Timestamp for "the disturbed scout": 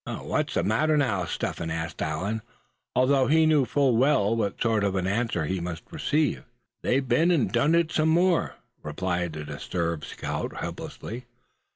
9.33-10.55